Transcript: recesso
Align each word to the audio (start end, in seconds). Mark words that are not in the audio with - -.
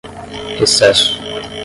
recesso 0.59 1.13